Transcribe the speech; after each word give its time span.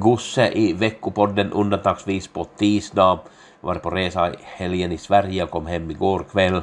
Gusse 0.00 0.52
i 0.52 0.72
veckopodden 0.72 1.52
undantagsvis 1.52 2.28
på 2.28 2.44
tisdag. 2.44 3.18
Jag 3.60 3.66
Var 3.68 3.74
på 3.74 3.90
resa 3.90 4.30
i 4.30 4.36
helgen 4.42 4.92
i 4.92 4.98
Sverige 4.98 5.44
och 5.44 5.50
kom 5.50 5.66
hem 5.66 5.90
igår 5.90 6.24
kväll. 6.32 6.62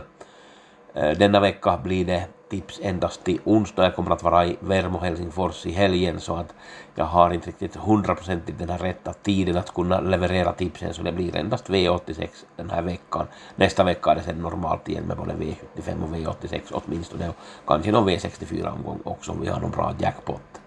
Äh, 0.94 1.18
Denna 1.18 1.40
vecka 1.40 1.78
blir 1.84 2.06
det 2.06 2.28
tips 2.50 2.80
endast 2.84 3.24
till 3.24 3.40
onsdag. 3.44 3.84
Jag 3.84 3.96
kommer 3.96 4.12
att 4.12 4.24
vara 4.24 4.46
i 4.46 4.58
Vermo 4.60 4.98
Helsingfors 4.98 5.66
i 5.66 5.72
helgen 5.72 6.20
så 6.20 6.36
att 6.36 6.54
jag 6.96 7.06
har 7.06 7.34
inte 7.34 7.48
riktigt 7.48 7.76
hundraprocentigt 7.76 8.60
den 8.60 8.70
här 8.70 8.78
rätta 8.78 9.14
tiden 9.14 9.58
att 9.58 9.74
kunna 9.74 10.00
leverera 10.00 10.54
tipsen 10.54 10.94
så 10.94 11.04
det 11.04 11.12
blir 11.12 11.36
endast 11.36 11.70
V86 11.70 12.30
den 12.56 12.70
här 12.70 12.82
veckan. 12.82 13.28
Nästa 13.56 13.84
vecka 13.84 14.12
är 14.12 14.16
det 14.16 14.22
sen 14.22 14.42
normalt 14.42 14.90
igen 14.90 15.04
med 15.04 15.18
både 15.18 15.34
V75 15.34 16.04
och 16.04 16.10
V86 16.16 16.62
åtminstone 16.72 17.30
och 17.30 17.36
kanske 17.68 17.92
någon 17.92 18.10
V64 18.10 18.74
omgång 18.74 19.00
också 19.04 19.32
om 19.32 19.42
vi 19.42 19.48
har 19.48 19.60
någon 19.60 19.72
bra 19.72 19.94
jackpot. 20.00 20.62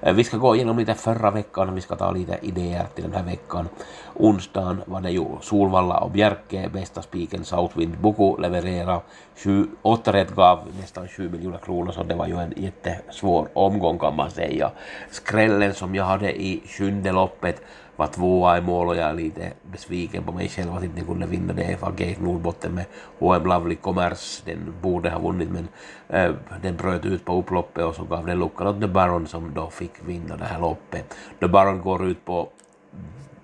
Eh, 0.00 0.14
vi 0.14 0.24
ska 0.24 0.36
gå 0.36 0.56
igenom 0.56 0.78
lite 0.78 0.94
förra 0.94 1.30
veckan 1.30 1.68
och 1.68 1.76
vi 1.76 1.80
ska 1.80 1.96
ta 1.96 2.10
lite 2.10 2.38
idéer 2.42 2.86
till 2.94 3.04
den 3.04 3.12
här 3.12 3.24
veckan. 3.24 3.68
Onsdagen 4.14 4.82
var 4.86 5.00
det 5.00 5.10
ju 5.10 5.24
Solvalla 5.40 5.98
och 5.98 6.10
Bjerke, 6.10 6.68
bästa 6.72 7.02
spiken 7.02 7.44
Southwind 7.44 7.98
Boko 7.98 8.36
leverera. 8.36 9.00
Sju, 9.36 9.66
åtta 9.82 10.12
rätt 10.12 10.34
gav 10.34 10.58
nästan 10.80 11.08
7 11.08 11.28
miljoner 11.28 11.58
kronor 11.58 11.92
så 11.92 12.02
det 12.02 12.14
var 12.14 12.26
ju 12.26 12.38
en 12.38 12.54
jättesvår 12.56 13.48
omgång 13.52 13.98
kan 13.98 14.16
man 14.16 14.30
säga. 14.30 14.70
Skrällen 15.10 15.74
som 15.74 15.94
jag 15.94 16.04
hade 16.04 16.42
i 16.42 16.62
sjunde 16.66 17.12
loppet 17.12 17.62
var 18.00 18.06
tvåa 18.06 18.58
i 18.58 18.60
mål 18.60 18.88
och 18.88 18.96
jag 18.96 19.08
är 19.08 19.14
lite 19.14 19.52
besviken 19.62 20.24
på 20.24 20.32
mig 20.32 20.48
själv 20.48 20.76
att 20.76 20.84
inte 20.84 21.00
kunde 21.00 21.26
vinna 21.26 21.52
det. 21.52 21.82
Var 21.82 21.90
Gate 21.90 22.22
Nordbotten 22.22 22.74
med 22.74 22.84
HM 23.18 23.46
Lovely 23.46 23.76
Commerce, 23.76 24.42
den 24.44 24.74
borde 24.82 25.10
ha 25.10 25.18
vunnit 25.18 25.48
men 25.50 25.68
äh, 26.08 26.34
den 26.62 26.76
bröt 26.76 27.04
ut 27.04 27.24
på 27.24 27.38
upploppet 27.38 27.84
och 27.84 27.94
så 27.94 28.04
gav 28.04 28.26
den 28.26 28.38
luckan 28.38 28.66
åt 28.66 28.80
The 28.80 28.86
Baron 28.86 29.26
som 29.26 29.54
då 29.54 29.69
fick 29.70 29.92
vinna 30.06 30.36
det 30.36 30.44
här 30.44 30.60
loppet. 30.60 31.16
The 31.40 31.48
Baron 31.48 31.80
går 31.80 32.06
ut 32.06 32.24
på 32.24 32.48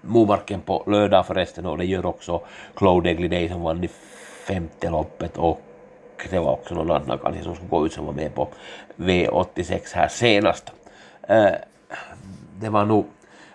Momarken 0.01 0.61
på 0.61 0.85
lördag 0.87 1.27
förresten 1.27 1.67
och 1.67 1.79
det 1.79 1.85
gör 1.85 2.07
också 2.07 2.41
Claude 2.75 3.11
Egliday 3.11 3.49
som 3.49 3.63
vann 3.63 3.85
i 3.85 3.89
femte 4.47 4.91
loppet 4.91 5.37
och 5.37 5.61
det 6.31 6.39
var 6.39 6.53
också 6.53 6.75
någon 6.75 6.91
annan 6.91 7.19
kanske 7.19 7.43
som 7.43 7.55
skulle 7.55 7.71
gå 7.71 7.87
ut 7.87 7.93
som 7.93 8.07
var 8.07 8.13
med 8.13 8.35
på 8.35 8.49
V86 8.97 9.95
här 9.95 10.09
senast. 10.09 10.73
Eh, 11.29 11.53
det 12.61 12.69
var 12.69 12.85
nog 12.85 13.07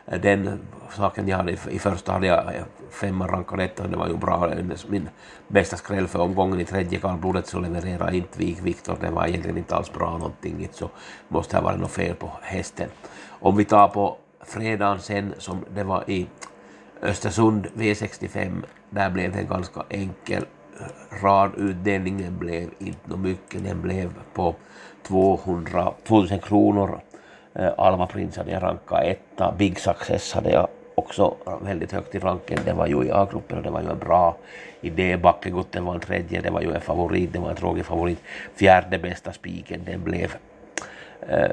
den 0.06 0.60
saken 0.90 1.28
jag 1.28 1.38
hade 1.38 1.52
i 1.52 1.80
första 1.80 2.12
hand. 2.12 2.26
jag 2.26 2.54
femman 2.92 3.28
rankade 3.28 3.64
etta 3.64 3.88
det 3.88 3.98
var 3.98 4.08
ju 4.08 4.18
bra. 4.18 4.54
Min 4.88 5.10
bästa 5.48 5.78
skräll 5.78 6.08
för 6.08 6.20
omgången 6.20 6.60
i 6.60 6.66
tredje 6.66 7.00
kallblodet 7.00 7.48
så 7.48 7.60
levererade 7.60 8.18
inte 8.18 8.40
Vik 8.40 8.62
Viktor. 8.62 8.98
Det 9.02 9.12
var 9.12 9.28
egentligen 9.28 9.58
inte 9.58 9.76
alls 9.76 9.94
bra 9.94 10.18
någonting 10.18 10.70
så 10.72 10.90
måste 11.28 11.58
ha 11.58 11.64
varit 11.64 11.80
något 11.80 11.92
fel 11.92 12.16
på 12.16 12.32
hästen. 12.42 12.90
Om 13.30 13.58
vi 13.58 13.66
tar 13.66 13.88
på 13.88 14.18
fredagen 14.46 15.00
sen 15.00 15.34
som 15.38 15.66
det 15.76 15.84
var 15.84 16.10
i 16.10 16.28
Östersund 17.02 17.68
V65 17.76 18.64
där 18.90 19.10
blev 19.10 19.32
det 19.32 19.40
en 19.40 19.48
ganska 19.48 19.84
enkel 19.90 20.46
radutdelningen 21.22 22.38
blev 22.38 22.70
inte 22.80 23.18
mycket, 23.18 23.64
den 23.64 23.82
blev 23.82 24.14
på 24.34 24.56
200 25.04 25.94
2000 26.08 26.40
kronor 26.40 27.02
eh, 27.54 27.70
Alma 27.78 28.08
Prince 28.08 28.40
hade 28.40 28.52
jag 28.52 28.64
rankat 28.64 29.04
etta, 29.04 29.54
Big 29.58 29.80
Success 29.80 30.34
hade 30.34 30.52
jag 30.52 30.68
också 31.02 31.36
väldigt 31.62 31.92
högt 31.92 32.16
i 32.16 32.20
flanken. 32.20 32.60
Det 32.66 32.74
var 32.74 32.88
ju 32.88 33.04
i 33.04 33.12
A-gruppen 33.12 33.58
och 33.58 33.64
det 33.64 33.70
var 33.70 33.82
ju 33.82 33.90
en 33.90 34.00
bra 34.00 34.38
idé. 34.82 35.18
Backegutten 35.18 35.86
var 35.86 35.94
en 35.94 36.00
tredje, 36.00 36.42
det 36.42 36.52
var 36.52 36.62
ju 36.62 36.74
en 36.74 36.82
favorit, 36.82 37.34
det 37.34 37.40
var 37.40 37.50
en 37.50 37.56
tråkig 37.56 37.86
favorit. 37.86 38.20
Fjärde 38.56 38.98
bästa 38.98 39.34
spiken, 39.34 39.82
den 39.86 40.04
blev 40.04 40.36
eh, 41.22 41.44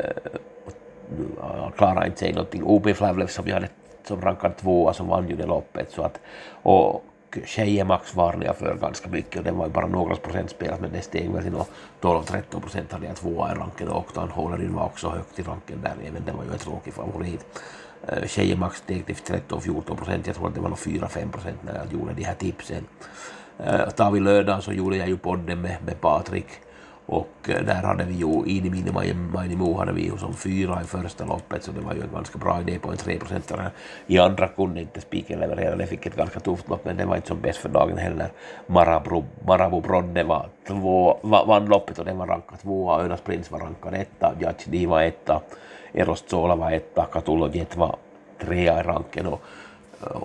äh, 1.41 1.71
klarade 1.77 2.07
inte 2.07 2.19
sig 2.19 2.33
någonting. 2.33 2.63
OP 2.65 2.97
Flavlev 2.97 3.27
som 3.27 3.47
jag 3.47 3.55
hade 3.55 3.69
som 4.05 4.21
rankad 4.21 4.57
tvåa 4.57 4.93
som 4.93 5.09
vann 5.09 5.29
ju 5.29 5.37
det 5.37 5.47
loppet 5.47 5.91
så 5.91 6.03
att 6.03 6.21
och 6.63 7.05
tjejer 7.45 7.85
max 7.85 8.15
jag 8.17 8.57
för 8.57 8.75
ganska 8.75 9.09
mycket 9.09 9.37
och 9.37 9.45
den 9.45 9.57
var 9.57 9.67
ju 9.67 9.73
bara 9.73 9.87
några 9.87 10.17
procent 10.17 10.51
spelat 10.51 10.81
men 10.81 10.93
det 10.93 11.03
steg 11.03 11.31
väl 11.31 11.43
till 11.43 11.53
12-13 12.01 12.61
procent 12.61 12.93
hade 12.93 13.07
jag 13.07 13.17
tvåa 13.17 13.53
i 13.53 13.55
ranken 13.55 13.89
och 13.89 13.99
Octan 13.99 14.31
Hollerin 14.31 14.75
var 14.75 14.85
också 14.85 15.09
högt 15.09 15.39
i 15.39 15.43
ranken 15.43 15.81
där 15.83 15.95
även 16.09 16.25
den 16.25 16.37
var 16.37 16.45
ju 16.45 16.53
en 16.53 16.59
tråkig 16.59 16.93
favorit. 16.95 17.47
Eh, 18.09 18.27
tjejer 18.27 18.57
max 18.57 18.79
steg 18.79 19.07
till 19.07 19.15
13-14 19.15 19.97
procent, 19.97 20.27
jag 20.27 20.37
tror 20.37 20.49
att 20.49 20.55
det 20.55 20.61
var 20.61 20.69
nog 20.69 20.79
4-5 20.79 21.31
procent 21.31 21.63
när 21.63 21.75
jag 21.75 21.93
gjorde 21.93 22.13
de 22.13 22.25
här 22.25 22.35
tipsen. 22.35 22.85
Eh, 23.59 23.89
Tar 23.89 24.11
vi 24.11 24.21
lördagen 24.21 24.63
så 24.63 24.73
gjorde 24.73 24.97
jag 24.97 25.09
ju 25.09 25.17
podden 25.17 25.61
med, 25.61 25.77
med 25.87 26.01
Patrik 26.01 26.47
och 27.09 27.49
eh, 27.49 27.65
där 27.65 27.83
hade 27.83 28.05
vi 28.05 28.15
ju 28.15 28.45
Ini 28.47 28.71
Mini 28.71 29.15
Mainimo 29.33 29.79
hade 29.79 29.93
vi 29.93 30.03
ju 30.03 30.17
som 30.17 30.35
fyra 30.35 30.81
i 30.83 30.85
första 30.85 31.25
loppet 31.25 31.63
så 31.63 31.73
det 31.73 31.81
var 31.81 31.95
ju 31.95 32.01
en 32.01 32.13
ganska 32.15 32.39
bra 32.39 32.61
idé 32.61 32.79
på 32.79 32.91
en 32.91 32.97
3 32.97 33.19
procentare. 33.19 33.71
I 34.07 34.19
andra 34.19 34.49
kunde 34.49 34.81
inte 34.81 35.01
spiken 35.01 35.41
leverera, 35.41 35.77
det 35.77 35.87
fick 35.87 36.07
ett 36.07 36.17
ganska 36.17 36.41
tufft 36.41 36.69
lopp 36.69 36.85
men 36.85 36.97
det 36.97 37.05
var 37.05 37.17
inte 37.17 37.29
som 37.29 37.41
bäst 37.41 37.59
för 37.59 37.69
dagen 37.69 37.99
heller. 37.99 38.33
Marabru, 38.67 39.23
Marabu 39.47 39.81
Brodde 39.81 40.25
var 40.25 40.49
två, 40.67 41.19
vann 41.23 41.67
loppet 41.67 41.99
och 41.99 42.05
den 42.05 42.19
var 42.19 42.27
rankad 42.27 42.59
tvåa, 42.61 43.05
Önas 43.05 43.21
Prins 43.21 43.51
var 43.51 43.59
rankad 43.59 43.95
etta, 43.95 44.35
Judge 44.41 44.65
D 44.67 44.87
var 44.87 45.03
etta, 45.03 45.41
Eros 45.93 46.25
Zola 46.27 46.57
var 46.57 46.71
etta, 46.71 47.05
Catulo 47.13 47.51
Jet 47.53 47.77
var 47.77 47.97
trea 48.41 48.81
i 48.81 48.83
ranken 48.83 49.27
och 49.27 49.43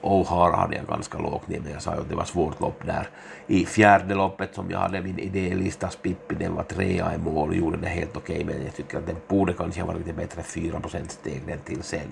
O'Hara 0.02 0.56
hade 0.56 0.76
jag 0.76 0.86
ganska 0.86 1.18
lågt 1.18 1.48
ner, 1.48 1.60
men 1.60 1.72
jag 1.72 1.82
sa 1.82 1.96
ju 1.96 2.02
att 2.02 2.10
det 2.10 2.16
var 2.16 2.24
svårt 2.26 2.60
lopp 2.60 2.86
där. 2.86 3.10
I 3.48 3.66
fjärde 3.66 4.16
loppet 4.16 4.56
som 4.56 4.72
jag 4.72 4.80
hade 4.80 5.02
min 5.02 5.20
idélista 5.20 5.90
Pippi, 6.02 6.36
den 6.36 6.56
var 6.56 6.64
trea 6.64 7.16
i 7.16 7.18
mål 7.18 7.50
och 7.50 7.56
gjorde 7.56 7.78
det 7.78 7.88
helt 7.88 8.18
okej, 8.18 8.44
okay, 8.44 8.56
men 8.56 8.66
jag 8.66 8.76
tycker 8.76 8.98
att 8.98 9.08
den 9.08 9.16
borde 9.28 9.54
kanske 9.54 9.82
ha 9.82 9.88
varit 9.88 10.00
lite 10.00 10.14
bättre, 10.14 10.44
4 10.44 10.82
steg 11.08 11.42
den 11.48 11.60
till 11.60 11.84
sen. 11.84 12.12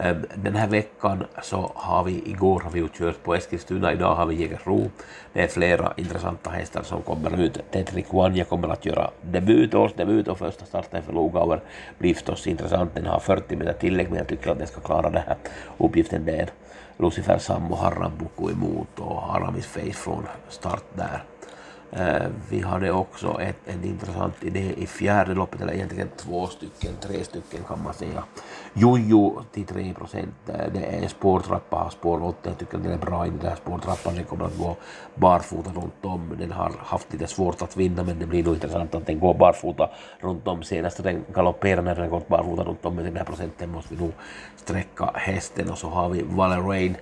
Ehm, 0.00 0.24
den 0.34 0.54
här 0.54 0.68
veckan 0.68 1.24
så 1.42 1.70
har 1.74 2.04
vi, 2.04 2.30
igår 2.30 2.60
har 2.60 2.70
vi 2.70 2.88
kört 2.88 3.22
på 3.22 3.34
Eskilstuna, 3.34 3.92
idag 3.92 4.14
har 4.14 4.26
vi 4.26 4.34
Jägersro. 4.34 4.90
Det 5.32 5.42
är 5.42 5.48
flera 5.48 5.92
intressanta 5.96 6.50
hästar 6.50 6.82
som 6.82 7.02
kommer 7.02 7.40
ut. 7.40 7.58
Tetrick 7.70 8.14
One 8.14 8.44
kommer 8.44 8.68
att 8.68 8.84
göra 8.84 9.10
debut, 9.20 9.74
årsdebut 9.74 10.28
och 10.28 10.38
första 10.38 10.64
starten 10.64 11.02
för 11.02 11.12
Lugauer 11.12 11.60
blir 11.98 12.14
förstås 12.14 12.46
intressant. 12.46 12.94
Den 12.94 13.06
har 13.06 13.20
40 13.20 13.56
meter 13.56 13.72
tillägg 13.72 14.08
men 14.08 14.18
jag 14.18 14.28
tycker 14.28 14.50
att 14.50 14.58
den 14.58 14.66
ska 14.66 14.80
klara 14.80 15.10
den 15.10 15.22
här 15.26 15.36
uppgiften. 15.78 16.24
Det 16.24 16.36
är 16.36 16.48
Lucifer 16.98 17.38
Sammo, 17.38 17.74
Harran 17.74 18.12
Buku 18.18 18.52
emot 18.52 18.98
och 18.98 19.22
Haramis 19.22 19.66
Face 19.66 19.92
från 19.92 20.26
start 20.48 20.84
där. 20.94 21.22
Eh, 21.90 22.26
vi 22.48 22.60
hade 22.60 22.92
också. 22.92 23.40
Ett, 23.40 23.56
en 23.66 23.84
intressant 23.84 24.44
idé 24.44 24.74
i 24.76 24.86
fjärde 24.86 25.34
loppet, 25.34 25.60
eller 25.60 25.72
egentligen 25.72 26.08
två 26.16 26.46
stycken, 26.46 26.92
tre 27.00 27.24
stycken 27.24 27.64
kan 27.68 27.82
man 27.82 27.94
säga. 27.94 28.24
Jojo 28.72 29.42
till 29.52 29.66
3 29.66 29.94
procent, 29.94 30.34
eh, 30.48 30.72
det 30.74 30.84
är 30.84 31.02
en 31.02 31.08
spårtrappa, 31.08 31.76
har 31.76 31.90
spår 31.90 32.24
8, 32.24 32.38
jag 32.42 32.58
tycker 32.58 32.78
den 32.78 32.92
är 32.92 32.98
bra 32.98 33.26
i 33.26 33.30
den 33.30 33.48
här 33.48 33.56
spårtrappan, 33.56 34.14
den 34.14 34.24
kommer 34.24 34.44
att 34.44 34.58
gå 34.58 34.76
barfota 35.14 35.70
runt 35.70 36.04
om, 36.04 36.36
den 36.38 36.52
har 36.52 36.72
haft 36.78 37.12
lite 37.12 37.26
svårt 37.26 37.62
att 37.62 37.76
vinna 37.76 38.02
men 38.02 38.18
det 38.18 38.26
blir 38.26 38.44
nog 38.44 38.54
intressant 38.54 38.94
att 38.94 39.06
den 39.06 39.20
går 39.20 39.34
barfota 39.34 39.90
runt 40.20 40.48
om, 40.48 40.62
senast 40.62 41.02
den 41.02 41.24
galopperade 41.34 41.82
när 41.82 41.94
den 41.94 42.10
gått 42.10 42.28
barfota 42.28 42.64
runt 42.64 42.84
om 42.84 42.94
med 42.94 43.04
den 43.04 43.16
här 43.16 43.24
procenten 43.24 43.70
måste 43.70 43.94
vi 43.94 44.00
nog 44.00 44.12
sträcka 44.56 45.10
hästen. 45.14 45.70
Och 45.70 45.78
så 45.78 45.88
har 45.88 46.08
vi 46.08 46.22
Valerain 46.22 46.96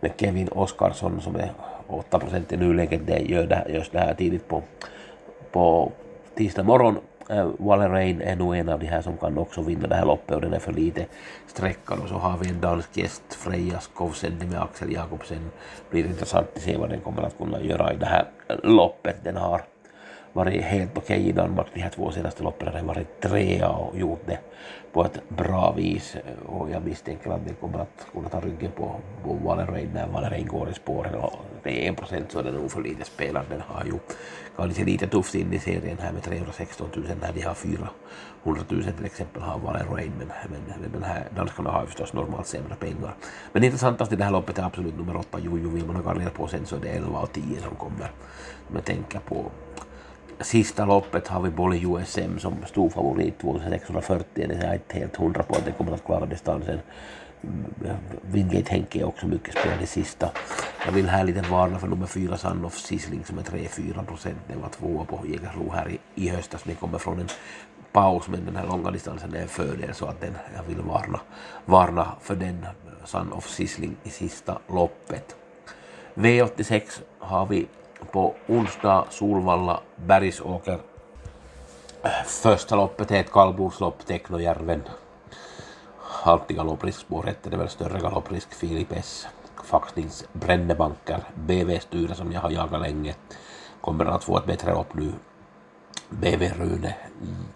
med 0.00 0.12
Kevin 0.16 0.48
Oskarsson 0.48 1.20
som 1.20 1.36
är 1.36 1.52
8 1.88 2.18
procent 2.18 2.52
i 2.52 2.56
nuläget. 2.56 3.06
Det 3.06 3.18
gör 3.18 3.46
det, 3.46 3.66
just 3.68 3.92
det 3.92 3.98
här 3.98 4.14
tidigt 4.14 4.48
på, 4.48 4.62
på 5.52 5.92
tisdag. 6.34 6.94
Äh, 7.30 7.50
Valerain 7.58 8.20
är 8.20 8.36
nog 8.36 8.56
en 8.56 8.68
av 8.68 8.80
de 8.80 8.86
här 8.86 9.02
som 9.02 9.16
kan 9.16 9.38
också 9.38 9.62
vinna 9.62 9.88
det 9.88 9.94
här 9.94 10.06
loppet 10.06 10.36
och 10.36 10.40
den 10.40 10.54
är 10.54 10.58
för 10.58 10.72
lite. 10.72 11.06
Och 11.86 12.08
så 12.08 12.14
har 12.14 12.38
vi 12.38 12.48
en 12.48 12.60
dansk 12.60 12.96
gäst, 12.96 13.34
Freja 13.34 13.80
Skovsendi 13.80 14.46
med 14.46 14.62
Axel 14.62 14.92
Jakobsen. 14.92 15.50
Blir 15.90 16.06
intressant 16.06 16.46
att 16.56 16.62
se 16.62 16.76
vad 16.76 16.90
den 16.90 17.00
kommer 17.00 17.22
att 17.22 17.38
kunna 17.38 17.60
göra 17.60 17.92
i 17.92 17.96
det 17.96 18.06
här 18.06 18.24
loppet. 18.62 19.16
Den 19.24 19.36
har 19.36 19.62
varit 20.32 20.62
helt 20.62 20.90
okej 20.98 21.16
okay 21.18 21.28
i 21.28 21.32
Danmark 21.32 21.66
de 21.74 21.80
här 21.80 21.90
två 21.90 22.10
senaste 22.10 22.42
loppen. 22.42 22.72
Den 22.72 22.86
varit 22.86 23.20
trea 23.20 23.68
och 23.68 23.98
gjort 23.98 24.22
det 24.26 24.38
på 24.92 25.04
ett 25.04 25.28
bra 25.28 25.72
vis 25.72 26.16
och 26.46 26.70
jag 26.70 26.84
misstänker 26.84 27.30
att 27.30 27.46
den 27.46 27.54
kommer 27.54 27.78
att 27.78 28.06
kunna 28.12 28.28
ta 28.28 28.40
ryggen 28.40 28.70
på, 28.76 28.94
på 29.22 29.54
när 29.94 30.06
Wallerein 30.12 30.46
går 30.46 30.70
i 30.70 30.74
spåren 30.74 31.14
och 31.14 31.32
det 31.62 31.84
är 31.84 31.88
en 31.88 31.94
procent 31.94 32.32
så 32.32 32.38
är 32.38 32.42
det 32.42 32.52
nog 32.52 32.70
för 32.70 32.82
lite 32.82 33.04
spelare. 33.04 33.44
Den 33.50 33.60
har 33.60 33.84
ju 33.84 33.92
kanske 34.56 34.84
lite 34.84 35.06
tufft 35.06 35.34
in 35.34 35.52
i 35.52 35.58
serien 35.58 35.98
här 36.00 36.12
med 36.12 36.22
316 36.22 36.88
000 36.96 37.04
när 37.20 37.32
de 37.32 37.42
har 37.42 37.54
400 37.54 37.90
000 38.44 38.82
till 38.82 39.04
exempel 39.04 39.42
har 39.42 39.58
Wallerein. 39.58 40.12
men, 40.18 40.28
men, 40.50 40.80
men 40.80 40.92
den 40.92 41.02
här 41.02 41.24
danskarna 41.36 41.70
har 41.70 41.80
ju 41.80 41.86
förstås 41.86 42.12
normalt 42.12 42.46
sämre 42.46 42.74
pengar. 42.74 43.14
Men 43.52 43.64
intressantast 43.64 44.12
i 44.12 44.16
det 44.16 44.24
här 44.24 44.30
loppet 44.30 44.58
är 44.58 44.62
absolut 44.62 44.98
nummer 44.98 45.16
8 45.16 45.38
Jojo 45.40 45.68
vill 45.68 45.86
man 45.86 45.96
ha 45.96 46.30
på 46.30 46.46
sen 46.46 46.66
så 46.66 46.76
är 46.76 46.80
det 46.80 46.88
11 46.88 47.18
och 47.18 47.32
10 47.32 47.60
som 47.60 47.76
kommer. 47.76 48.10
som 48.66 48.76
jag 48.76 48.84
tänker 48.84 49.18
på 49.18 49.50
sista 50.40 50.84
loppet 50.84 51.28
har 51.28 51.40
vi 51.42 51.50
Bolli 51.50 51.84
USM 51.84 52.38
som 52.38 52.54
stor 52.66 52.90
favorit 52.90 53.38
2640. 53.38 54.26
Det 54.34 54.54
är 54.54 54.74
inte 54.74 54.98
helt 54.98 55.16
hundra 55.16 55.42
på 55.42 55.54
att 55.54 55.64
det 55.64 55.72
kommer 55.72 55.92
att 55.92 56.04
klara 56.04 56.26
distansen. 56.26 56.78
Wingate 58.22 58.72
Henke 58.72 59.00
är 59.00 59.04
också 59.04 59.26
mycket 59.26 59.58
spelad 59.58 59.82
i 59.82 59.86
sista. 59.86 60.30
Jag 60.86 60.92
vill 60.92 61.08
här 61.08 61.24
lite 61.24 61.40
varna 61.50 61.78
för 61.78 61.86
nummer 61.86 62.06
fyra 62.06 62.36
Sun 62.36 62.70
Sisling 62.70 63.24
som 63.24 63.38
är 63.38 63.42
3-4 63.42 64.04
procent. 64.04 64.38
Den 64.48 64.60
var 64.60 64.68
tvåa 64.68 65.04
på 65.04 65.20
Jägersro 65.26 65.70
här 65.72 65.88
i, 65.88 65.98
i 66.14 66.28
höstas. 66.28 66.62
Det 66.64 66.74
kommer 66.74 66.98
från 66.98 67.20
en 67.20 67.28
paus 67.92 68.28
men 68.28 68.44
den 68.44 68.56
här 68.56 68.66
långa 68.66 68.90
distansen 68.90 69.34
är 69.34 69.42
en 69.42 69.48
fördel 69.48 69.94
så 69.94 70.06
att 70.06 70.20
den, 70.20 70.34
jag 70.56 70.62
vill 70.62 70.80
varna, 70.80 71.20
varna 71.64 72.12
för 72.20 72.34
den 72.34 72.66
Sun 73.04 73.32
of 73.32 73.60
i 73.60 74.10
sista 74.10 74.58
loppet. 74.68 75.36
V86 76.14 77.00
har 77.18 77.46
vi 77.46 77.66
på 78.12 78.34
onsdag 78.48 79.04
Solvalla 79.10 79.80
Bergsåker. 79.96 80.78
Första 82.26 82.76
loppet 82.76 83.10
är 83.10 83.20
ett 83.20 83.32
kallblodslopp, 83.32 84.06
Teknojärven. 84.06 84.82
Alltid 86.22 86.56
galopprisk, 86.56 87.00
spår 87.00 87.28
1 87.28 87.46
är 87.46 87.50
det 87.50 87.56
väl 87.56 87.68
större 87.68 88.00
galopprisk, 88.00 88.54
Filip 88.54 88.92
S. 88.92 89.26
Faxnings 89.64 90.24
Brännebanker, 90.32 91.20
BV 91.34 91.80
Sture 91.80 92.14
som 92.14 92.32
jag 92.32 92.40
har 92.40 92.50
jagat 92.50 92.80
länge. 92.80 93.14
Kommer 93.80 94.04
att 94.04 94.24
få 94.24 94.38
ett 94.38 94.46
bättre 94.46 94.74
lopp 94.74 94.94
nu. 94.94 95.12
BV 96.10 96.42
Rune, 96.42 96.94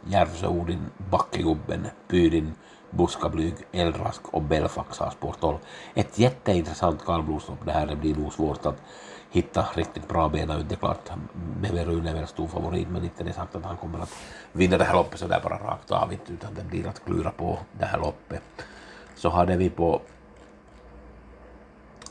Järvsö 0.06 0.46
Odin, 0.46 0.90
Backegubben, 1.10 1.86
Pydin, 2.08 2.54
Buskablyg, 2.90 3.54
Eldrask 3.72 4.28
och 4.28 4.42
Belfax 4.42 4.98
har 4.98 5.10
spår 5.10 5.34
12. 5.40 5.58
Ett 5.94 6.18
jätteintressant 6.18 7.04
kallblodslopp 7.04 7.66
det 7.66 7.72
här, 7.72 7.86
det 7.86 7.96
blir 7.96 8.14
nog 8.14 8.32
svårt 8.32 8.66
att 8.66 8.82
hitta 9.32 9.66
riktigt 9.74 10.08
bra 10.08 10.28
bena 10.28 10.58
ut. 10.58 10.68
Det 10.68 10.74
är 10.74 10.76
klart, 10.76 11.10
Meve 11.60 11.84
Rune 11.84 12.10
är 12.10 12.14
väl 12.14 12.26
stor 12.26 12.46
favorit, 12.46 12.88
men 12.88 13.04
inte 13.04 13.24
det 13.24 13.32
sagt 13.32 13.56
att 13.56 13.64
han 13.64 13.76
kommer 13.76 13.98
att 13.98 14.14
vinna 14.52 14.78
det 14.78 14.84
här 14.84 14.94
loppet 14.94 15.20
så 15.20 15.26
där 15.26 15.40
bara 15.40 15.58
rakt 15.58 15.90
av, 15.90 16.12
utan 16.12 16.54
det 16.54 16.64
blir 16.64 16.86
att 16.86 17.04
klura 17.04 17.30
på 17.30 17.58
det 17.78 17.84
här 17.84 17.98
loppet. 17.98 18.42
Så 19.16 19.28
hade 19.28 19.56
vi 19.56 19.70
på 19.70 20.00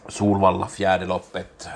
Solvalla 0.08 0.68
fjärde 0.68 1.06
loppet 1.06 1.70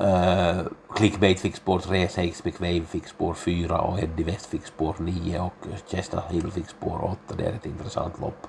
Uh, 0.00 0.66
Clickbait 0.94 1.40
fick 1.40 1.56
spår 1.56 1.78
3, 1.78 2.08
Seix 2.08 2.44
McVave 2.44 2.84
fick 2.84 3.06
spår 3.06 3.34
4 3.34 3.80
och 3.80 4.00
Eddie 4.00 4.24
West 4.24 4.46
fick 4.46 4.66
spår 4.66 4.96
9 4.98 5.40
och 5.40 5.66
Chester 5.86 6.22
Hill 6.30 6.50
fick 6.50 6.68
spår 6.68 7.04
8. 7.04 7.34
Det 7.36 7.44
är 7.44 7.52
ett 7.52 7.66
intressant 7.66 8.20
lopp. 8.20 8.46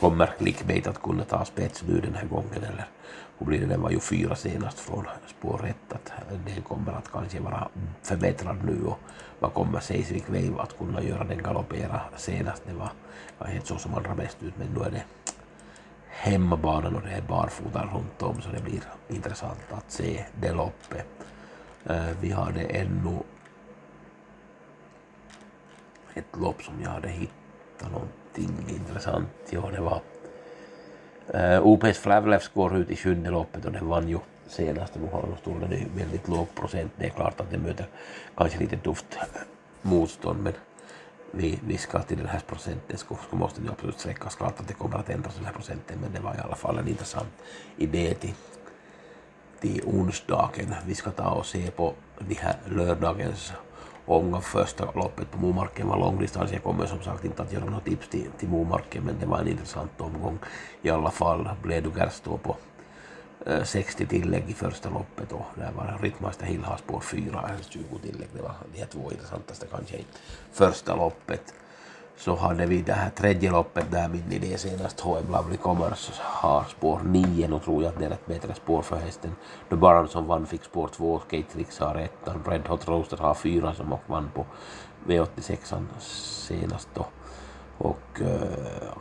Kommer 0.00 0.26
Clickbait 0.38 0.86
att 0.86 1.02
kunna 1.02 1.24
ta 1.24 1.44
spets 1.44 1.82
nu 1.82 2.00
den 2.00 2.14
här 2.14 2.26
gången 2.26 2.64
eller 2.64 2.86
hur 3.38 3.46
blir 3.46 3.60
det? 3.60 3.66
Den 3.66 3.82
var 3.82 3.90
ju 3.90 4.00
fyra 4.00 4.36
senast 4.36 4.80
från 4.80 5.06
spår 5.26 5.66
1 5.66 5.76
att 5.88 6.12
den 6.46 6.62
kommer 6.62 6.92
att 6.92 7.12
kanske 7.12 7.40
vara 7.40 7.68
förbättrad 8.02 8.56
nu 8.64 8.84
och 8.86 8.98
vad 9.38 9.54
kommer 9.54 9.80
Seisvik 9.80 10.28
Wave 10.28 10.62
att 10.62 10.78
kunna 10.78 11.02
göra 11.02 11.24
den 11.24 11.42
galoppera 11.42 12.00
senast? 12.16 12.62
Det 12.66 12.74
var 12.74 12.90
var 13.38 13.50
inte 13.50 13.66
så 13.66 13.78
som 13.78 13.94
allra 13.94 14.14
bäst 14.14 14.42
ut 14.42 14.54
men 14.58 14.66
nu 14.68 14.80
är 14.86 14.90
det 14.90 15.04
hemmabanan 16.08 16.96
och 16.96 17.02
det 17.02 17.10
är 17.12 17.22
barfota 17.22 17.88
runt 17.94 18.22
om 18.22 18.40
så 18.40 18.50
det 18.50 18.62
blir 18.62 18.82
intressant 19.08 19.66
att 19.70 19.92
se 19.92 20.24
det 20.40 20.52
loppet. 20.52 21.08
Eh, 21.86 22.10
vi 22.20 22.30
hade 22.30 22.60
ännu 22.60 23.18
ett 26.14 26.36
lopp 26.40 26.62
som 26.62 26.74
jag 26.82 26.90
hade 26.90 27.08
hittat 27.08 27.92
någonting 27.92 28.27
intressant. 28.68 29.28
Ja, 29.50 29.70
det 29.72 29.80
var 29.80 30.00
eh, 31.34 31.66
OPS 31.66 31.98
Flavlevs 31.98 32.48
går 32.48 32.76
ut 32.76 32.90
i 32.90 32.96
sjunde 32.96 33.30
loppet 33.30 33.64
och 33.64 33.72
den 33.72 33.88
vann 33.88 34.08
ju 34.08 34.18
senast. 34.48 34.94
Nu 34.94 35.08
har 35.12 35.22
de 35.22 35.36
stod 35.36 35.60
den 35.60 35.88
väldigt 35.96 36.28
låg 36.28 36.54
procent. 36.54 36.92
Det 36.96 37.06
är 37.06 37.10
klart 37.10 37.40
att 37.40 37.50
det 37.50 37.58
möter 37.58 37.86
kanske 38.36 38.58
lite 38.58 38.76
tufft 38.76 39.18
motstånd 39.82 40.42
men 40.42 40.52
vi, 41.30 41.58
vi 41.66 41.78
ska 41.78 42.02
till 42.02 42.18
den 42.18 42.26
här 42.26 42.40
procenten 42.46 42.98
så 42.98 43.36
måste 43.36 43.60
det 43.60 43.70
absolut 43.70 44.00
sträckas. 44.00 44.34
Klart 44.34 44.60
att 44.60 44.68
det 44.68 44.74
kommer 44.74 44.96
att 44.98 45.10
ändras 45.10 45.34
den 45.34 45.44
här 45.44 45.52
procenten 45.52 45.98
men 46.02 46.12
det 46.12 46.20
var 46.20 46.34
i 46.34 46.38
alla 46.38 46.54
fall 46.54 46.78
en 46.78 46.88
intressant 46.88 47.28
idé 47.76 48.14
till, 48.14 48.34
till 49.60 49.82
onsdagen. 49.86 50.74
Vi 50.86 50.94
ska 50.94 51.10
ta 51.10 51.30
och 51.30 51.46
se 51.46 51.70
på 51.70 51.94
de 52.18 52.34
här 52.34 52.56
lördagens 52.66 53.52
omgång. 54.14 54.42
Första 54.42 54.92
loppet 54.94 55.30
på 55.30 55.38
Momarken 55.38 55.88
var 55.88 55.98
långdistans. 55.98 56.52
Jag 56.52 56.62
kommer 56.62 56.86
som 56.86 57.02
sagt 57.02 57.24
inte 57.24 57.42
att 57.42 57.52
göra 57.52 57.64
något 57.64 57.84
tips 57.84 58.08
till, 58.08 58.30
till 58.38 58.48
Momarken 58.48 59.02
men 59.04 59.14
det 59.20 59.26
var 59.26 59.38
en 59.38 59.48
intressant 59.48 60.00
omgång 60.00 60.38
i 60.82 60.90
alla 60.90 61.10
fall. 61.10 61.50
Bleduger 61.62 62.08
står 62.08 62.38
på 62.38 62.56
60 63.64 64.02
eh, 64.02 64.08
tillägg 64.08 64.44
i 64.48 64.52
första 64.52 64.90
loppet 64.90 65.32
och 65.32 65.46
där 65.54 65.72
var 65.72 65.98
Rittmeister 66.02 66.46
Hill 66.46 66.64
har 66.64 66.76
spår 66.76 67.00
4, 67.00 67.50
20 67.68 67.82
tillägg. 68.02 68.28
Det 68.34 68.42
var 68.42 68.54
de 68.74 68.86
två 68.86 69.12
intressantaste 69.12 69.66
kanske 69.70 69.96
i 69.96 70.04
första 70.52 70.96
loppet. 70.96 71.54
Så 72.18 72.36
hade 72.36 72.66
vi 72.66 72.82
det 72.82 72.92
här 72.92 73.10
tredje 73.10 73.50
loppet 73.50 73.90
där 73.90 74.08
min 74.08 74.32
idé 74.32 74.58
senast, 74.58 75.00
HM 75.00 75.32
Lovely 75.32 75.56
Commerce 75.56 76.12
har 76.18 76.64
spår 76.64 77.00
9, 77.04 77.48
nu 77.48 77.58
tror 77.58 77.82
jag 77.82 77.92
att 77.92 77.98
det 77.98 78.04
är 78.04 78.10
ett 78.10 78.26
bättre 78.26 78.54
spår 78.54 78.82
för 78.82 78.96
hästen. 78.96 79.30
The 79.68 79.76
Baron 79.76 80.08
som 80.08 80.26
vann 80.26 80.46
fick 80.46 80.64
spår 80.64 80.88
2, 80.88 81.18
Skate 81.18 81.52
Tricks 81.52 81.78
har 81.78 81.94
1, 81.94 82.12
Red 82.46 82.66
Hot 82.66 82.88
Roaster 82.88 83.16
har 83.16 83.34
4 83.34 83.74
som 83.74 83.94
vann 84.06 84.30
på 84.34 84.46
V86 85.06 85.82
senast 86.48 86.88
då 86.94 87.06
och 87.78 88.20
uh, 88.20 88.26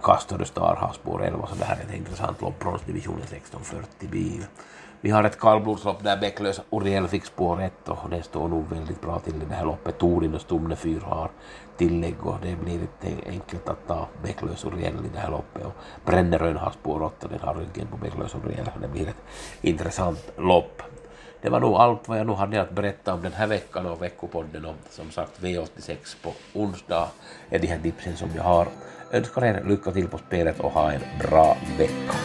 Castor 0.08 0.44
Star 0.44 0.76
har 0.76 0.94
spår 0.94 1.24
11 1.24 1.48
så 1.48 1.56
det 1.56 1.66
här 1.66 1.76
är 1.76 1.82
ett 1.82 1.94
intressant 1.94 2.42
lopp, 2.42 2.60
bronsdivisionen 2.60 3.22
1640 3.22 4.10
bil. 4.10 4.46
Vi 5.02 5.10
har 5.10 5.24
ett 5.24 5.40
kallblodslopp 5.40 6.04
där 6.04 6.18
Bäcklös 6.18 6.62
Oriel 6.70 7.08
fick 7.08 7.26
spår 7.26 7.62
1 7.62 7.90
och 7.90 8.10
det 8.10 8.24
står 8.24 8.48
nog 8.48 8.70
väldigt 8.70 9.02
bra 9.02 9.20
till 9.20 9.36
i 9.36 9.46
det 9.50 9.56
här 9.56 9.66
loppet. 9.66 9.98
Torin 9.98 10.36
och 10.36 10.42
Stumne 10.42 10.76
4 10.76 11.02
har 11.06 11.30
tillägg 11.78 12.26
och 12.26 12.36
det 12.42 12.56
blir 12.56 12.74
inte 12.74 13.30
enkelt 13.30 13.70
att 13.70 13.88
ta 13.88 14.08
Bäcklös 14.24 14.66
Oriel 14.66 15.06
i 15.06 15.10
det 15.14 15.20
här 15.20 15.32
loppet 15.32 15.66
och 15.66 15.74
Brännerön 16.06 16.58
har 16.58 16.72
spår 16.72 17.04
8, 17.04 17.28
den 17.28 17.40
har 17.40 17.56
ryggen 17.56 17.88
på 17.88 17.98
Bäcklös 17.98 18.36
Oriel. 18.36 18.70
Det 18.82 18.88
blir 18.88 19.08
ett 19.08 19.24
intressant 19.62 20.32
lopp 20.38 20.82
det 21.42 21.50
var 21.50 21.60
nog 21.60 21.76
allt 21.76 22.08
vad 22.08 22.20
jag 22.20 22.28
nu 22.28 22.34
hade 22.34 22.62
att 22.62 22.72
berätta 22.72 23.14
om 23.14 23.22
den 23.22 23.34
här 23.34 23.48
veckan 23.48 23.86
och 23.86 24.02
veckopodden 24.02 24.66
och 24.66 24.76
som 24.90 25.12
sagt 25.12 25.42
V86 25.42 26.16
på 26.24 26.34
onsdag 26.54 27.08
är 27.50 27.60
de 27.60 27.68
här 27.68 27.80
tipsen 27.80 28.18
som 28.18 28.30
jag 28.36 28.44
har. 28.44 28.68
Önskar 29.12 29.42
er 29.42 29.64
lycka 29.64 29.92
till 29.92 30.08
på 30.08 30.18
spelet 30.18 30.60
och 30.60 30.72
ha 30.72 30.92
en 30.92 31.02
bra 31.20 31.58
vecka. 31.78 32.18